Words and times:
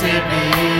see 0.00 0.06
me. 0.06 0.77